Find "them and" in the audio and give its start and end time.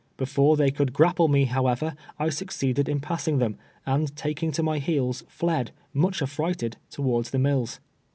3.37-4.15